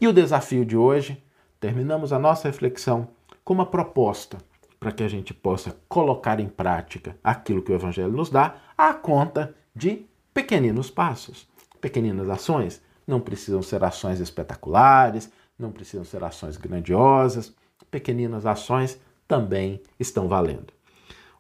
E 0.00 0.08
o 0.08 0.12
desafio 0.12 0.64
de 0.64 0.76
hoje, 0.76 1.22
terminamos 1.60 2.12
a 2.12 2.18
nossa 2.18 2.48
reflexão 2.48 3.08
com 3.44 3.54
uma 3.54 3.66
proposta 3.66 4.38
para 4.78 4.92
que 4.92 5.02
a 5.02 5.08
gente 5.08 5.34
possa 5.34 5.76
colocar 5.88 6.40
em 6.40 6.48
prática 6.48 7.16
aquilo 7.22 7.62
que 7.62 7.70
o 7.70 7.74
Evangelho 7.74 8.12
nos 8.12 8.30
dá, 8.30 8.56
à 8.78 8.94
conta 8.94 9.54
de 9.76 10.06
pequeninos 10.32 10.90
passos, 10.90 11.46
pequeninas 11.80 12.30
ações. 12.30 12.82
Não 13.10 13.20
precisam 13.20 13.60
ser 13.60 13.82
ações 13.82 14.20
espetaculares, 14.20 15.32
não 15.58 15.72
precisam 15.72 16.04
ser 16.04 16.22
ações 16.22 16.56
grandiosas, 16.56 17.52
pequeninas 17.90 18.46
ações 18.46 19.00
também 19.26 19.82
estão 19.98 20.28
valendo. 20.28 20.72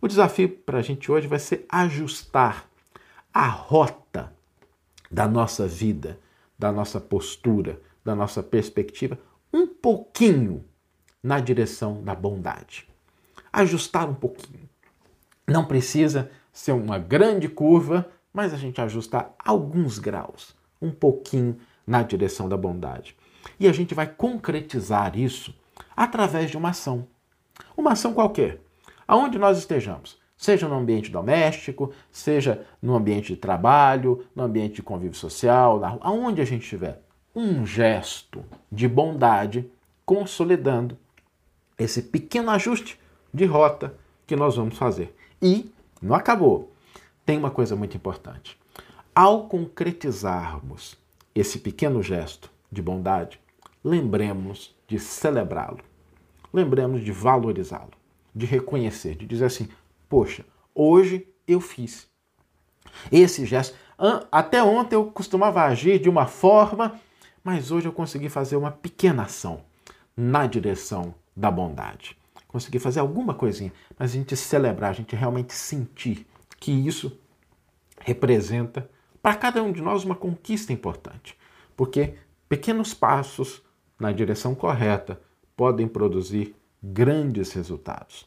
O 0.00 0.08
desafio 0.08 0.48
para 0.48 0.80
a 0.80 0.82
gente 0.82 1.12
hoje 1.12 1.28
vai 1.28 1.38
ser 1.38 1.64
ajustar 1.68 2.68
a 3.32 3.46
rota 3.46 4.32
da 5.08 5.28
nossa 5.28 5.68
vida, 5.68 6.18
da 6.58 6.72
nossa 6.72 7.00
postura, 7.00 7.80
da 8.04 8.16
nossa 8.16 8.42
perspectiva, 8.42 9.16
um 9.54 9.64
pouquinho 9.64 10.64
na 11.22 11.38
direção 11.38 12.02
da 12.02 12.16
bondade. 12.16 12.88
Ajustar 13.52 14.10
um 14.10 14.14
pouquinho. 14.14 14.68
Não 15.46 15.64
precisa 15.64 16.32
ser 16.52 16.72
uma 16.72 16.98
grande 16.98 17.48
curva, 17.48 18.10
mas 18.32 18.52
a 18.52 18.56
gente 18.56 18.80
ajustar 18.80 19.32
alguns 19.38 20.00
graus, 20.00 20.58
um 20.80 20.90
pouquinho 20.90 21.56
na 21.86 22.02
direção 22.02 22.48
da 22.48 22.56
bondade. 22.56 23.16
E 23.58 23.68
a 23.68 23.72
gente 23.72 23.94
vai 23.94 24.06
concretizar 24.06 25.18
isso 25.18 25.54
através 25.96 26.50
de 26.50 26.56
uma 26.56 26.70
ação. 26.70 27.06
Uma 27.76 27.92
ação 27.92 28.14
qualquer, 28.14 28.60
aonde 29.06 29.38
nós 29.38 29.58
estejamos 29.58 30.20
seja 30.40 30.66
no 30.66 30.74
ambiente 30.74 31.10
doméstico, 31.10 31.92
seja 32.10 32.66
no 32.80 32.94
ambiente 32.94 33.34
de 33.34 33.36
trabalho, 33.36 34.24
no 34.34 34.42
ambiente 34.42 34.76
de 34.76 34.82
convívio 34.82 35.18
social, 35.18 35.78
na 35.78 35.88
rua, 35.88 36.00
aonde 36.02 36.40
a 36.40 36.46
gente 36.46 36.62
estiver. 36.62 37.02
Um 37.36 37.66
gesto 37.66 38.42
de 38.72 38.88
bondade 38.88 39.70
consolidando 40.02 40.96
esse 41.78 42.00
pequeno 42.00 42.50
ajuste 42.50 42.98
de 43.32 43.44
rota 43.44 43.94
que 44.26 44.34
nós 44.34 44.56
vamos 44.56 44.78
fazer. 44.78 45.14
E 45.42 45.70
não 46.00 46.16
acabou. 46.16 46.72
Tem 47.26 47.36
uma 47.36 47.50
coisa 47.50 47.76
muito 47.76 47.94
importante. 47.94 48.58
Ao 49.22 49.48
concretizarmos 49.48 50.96
esse 51.34 51.58
pequeno 51.58 52.02
gesto 52.02 52.50
de 52.72 52.80
bondade, 52.80 53.38
lembremos 53.84 54.74
de 54.88 54.98
celebrá-lo. 54.98 55.80
Lembremos 56.50 57.04
de 57.04 57.12
valorizá-lo, 57.12 57.92
de 58.34 58.46
reconhecer, 58.46 59.16
de 59.16 59.26
dizer 59.26 59.44
assim: 59.44 59.68
Poxa, 60.08 60.46
hoje 60.74 61.28
eu 61.46 61.60
fiz. 61.60 62.08
Esse 63.12 63.44
gesto, 63.44 63.76
até 64.32 64.62
ontem 64.62 64.94
eu 64.94 65.04
costumava 65.10 65.64
agir 65.64 65.98
de 65.98 66.08
uma 66.08 66.24
forma, 66.26 66.98
mas 67.44 67.70
hoje 67.70 67.86
eu 67.86 67.92
consegui 67.92 68.30
fazer 68.30 68.56
uma 68.56 68.70
pequena 68.70 69.24
ação 69.24 69.60
na 70.16 70.46
direção 70.46 71.14
da 71.36 71.50
bondade. 71.50 72.16
Consegui 72.48 72.78
fazer 72.78 73.00
alguma 73.00 73.34
coisinha, 73.34 73.72
mas 73.98 74.12
a 74.12 74.14
gente 74.14 74.34
celebrar, 74.34 74.92
a 74.92 74.94
gente 74.94 75.14
realmente 75.14 75.52
sentir 75.52 76.26
que 76.58 76.72
isso 76.72 77.20
representa 78.00 78.88
para 79.22 79.34
cada 79.34 79.62
um 79.62 79.72
de 79.72 79.82
nós 79.82 80.04
uma 80.04 80.14
conquista 80.14 80.72
importante. 80.72 81.36
Porque 81.76 82.14
pequenos 82.48 82.94
passos 82.94 83.62
na 83.98 84.12
direção 84.12 84.54
correta 84.54 85.20
podem 85.56 85.86
produzir 85.86 86.54
grandes 86.82 87.52
resultados. 87.52 88.26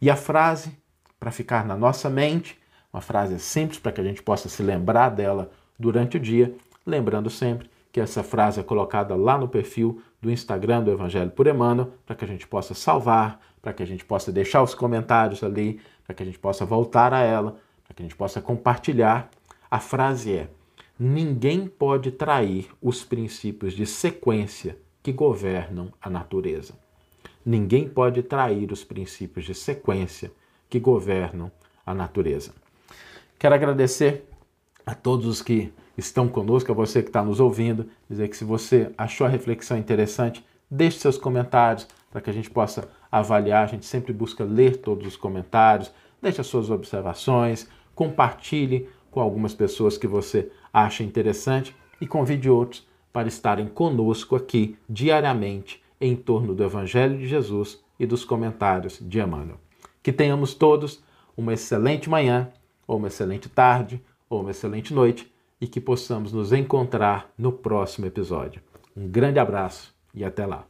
E 0.00 0.10
a 0.10 0.16
frase 0.16 0.76
para 1.18 1.30
ficar 1.30 1.66
na 1.66 1.76
nossa 1.76 2.08
mente, 2.08 2.58
uma 2.90 3.02
frase 3.02 3.38
simples 3.38 3.78
para 3.78 3.92
que 3.92 4.00
a 4.00 4.04
gente 4.04 4.22
possa 4.22 4.48
se 4.48 4.62
lembrar 4.62 5.10
dela 5.10 5.50
durante 5.78 6.16
o 6.16 6.20
dia, 6.20 6.54
lembrando 6.86 7.28
sempre 7.28 7.70
que 7.92 8.00
essa 8.00 8.22
frase 8.22 8.60
é 8.60 8.62
colocada 8.62 9.14
lá 9.14 9.36
no 9.36 9.48
perfil 9.48 10.02
do 10.20 10.30
Instagram 10.30 10.82
do 10.82 10.90
Evangelho 10.90 11.30
por 11.30 11.46
Emmanuel, 11.46 11.92
para 12.06 12.16
que 12.16 12.24
a 12.24 12.28
gente 12.28 12.46
possa 12.46 12.72
salvar, 12.72 13.40
para 13.60 13.72
que 13.72 13.82
a 13.82 13.86
gente 13.86 14.04
possa 14.04 14.32
deixar 14.32 14.62
os 14.62 14.74
comentários 14.74 15.42
ali, 15.44 15.80
para 16.04 16.14
que 16.14 16.22
a 16.22 16.26
gente 16.26 16.38
possa 16.38 16.64
voltar 16.64 17.12
a 17.12 17.20
ela, 17.20 17.56
para 17.84 17.94
que 17.94 18.02
a 18.02 18.04
gente 18.04 18.16
possa 18.16 18.40
compartilhar. 18.40 19.28
A 19.70 19.78
frase 19.78 20.32
é: 20.32 20.48
Ninguém 20.98 21.68
pode 21.68 22.10
trair 22.10 22.68
os 22.82 23.04
princípios 23.04 23.72
de 23.72 23.86
sequência 23.86 24.76
que 25.02 25.12
governam 25.12 25.92
a 26.02 26.10
natureza. 26.10 26.74
Ninguém 27.46 27.88
pode 27.88 28.22
trair 28.22 28.72
os 28.72 28.82
princípios 28.82 29.46
de 29.46 29.54
sequência 29.54 30.32
que 30.68 30.80
governam 30.80 31.50
a 31.86 31.94
natureza. 31.94 32.52
Quero 33.38 33.54
agradecer 33.54 34.28
a 34.84 34.94
todos 34.94 35.26
os 35.26 35.40
que 35.40 35.72
estão 35.96 36.28
conosco, 36.28 36.72
a 36.72 36.74
você 36.74 37.02
que 37.02 37.08
está 37.08 37.22
nos 37.22 37.40
ouvindo, 37.40 37.88
dizer 38.08 38.28
que 38.28 38.36
se 38.36 38.44
você 38.44 38.92
achou 38.98 39.26
a 39.26 39.30
reflexão 39.30 39.78
interessante, 39.78 40.44
deixe 40.70 40.98
seus 40.98 41.16
comentários 41.16 41.86
para 42.10 42.20
que 42.20 42.28
a 42.28 42.32
gente 42.32 42.50
possa 42.50 42.90
avaliar. 43.10 43.64
A 43.64 43.68
gente 43.68 43.86
sempre 43.86 44.12
busca 44.12 44.44
ler 44.44 44.78
todos 44.78 45.06
os 45.06 45.16
comentários, 45.16 45.92
deixe 46.20 46.40
as 46.40 46.46
suas 46.46 46.70
observações, 46.70 47.68
compartilhe 47.94 48.88
com 49.10 49.20
algumas 49.20 49.54
pessoas 49.54 49.98
que 49.98 50.06
você 50.06 50.50
acha 50.72 51.02
interessante 51.02 51.74
e 52.00 52.06
convide 52.06 52.48
outros 52.48 52.86
para 53.12 53.28
estarem 53.28 53.66
conosco 53.66 54.36
aqui 54.36 54.76
diariamente 54.88 55.82
em 56.00 56.16
torno 56.16 56.54
do 56.54 56.64
Evangelho 56.64 57.18
de 57.18 57.26
Jesus 57.26 57.82
e 57.98 58.06
dos 58.06 58.24
comentários 58.24 58.98
de 59.00 59.20
Emmanuel. 59.20 59.58
Que 60.02 60.12
tenhamos 60.12 60.54
todos 60.54 61.02
uma 61.36 61.52
excelente 61.52 62.08
manhã, 62.08 62.50
ou 62.86 62.96
uma 62.96 63.08
excelente 63.08 63.48
tarde, 63.48 64.02
ou 64.28 64.40
uma 64.40 64.50
excelente 64.50 64.94
noite 64.94 65.30
e 65.60 65.66
que 65.66 65.80
possamos 65.80 66.32
nos 66.32 66.52
encontrar 66.52 67.30
no 67.36 67.52
próximo 67.52 68.06
episódio. 68.06 68.62
Um 68.96 69.06
grande 69.08 69.38
abraço 69.38 69.94
e 70.14 70.24
até 70.24 70.46
lá. 70.46 70.64